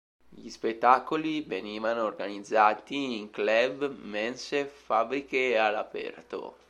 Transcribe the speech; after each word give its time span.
Gli 0.29 0.49
spettacoli 0.49 1.41
venivano 1.43 2.05
organizzati 2.05 3.19
in 3.19 3.29
club, 3.29 3.87
mense, 4.01 4.65
fabbriche 4.65 5.49
e 5.49 5.57
all'aperto. 5.57 6.57